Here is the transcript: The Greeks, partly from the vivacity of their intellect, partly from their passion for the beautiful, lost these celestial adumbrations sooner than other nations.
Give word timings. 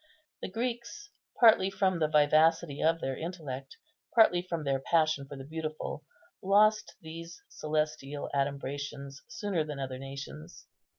The 0.41 0.49
Greeks, 0.49 1.11
partly 1.39 1.69
from 1.69 1.99
the 1.99 2.07
vivacity 2.07 2.81
of 2.81 3.01
their 3.01 3.15
intellect, 3.15 3.77
partly 4.15 4.41
from 4.41 4.63
their 4.63 4.79
passion 4.79 5.27
for 5.27 5.35
the 5.37 5.43
beautiful, 5.45 6.05
lost 6.41 6.95
these 7.01 7.43
celestial 7.49 8.27
adumbrations 8.33 9.21
sooner 9.27 9.63
than 9.63 9.77
other 9.79 9.99
nations. 9.99 10.65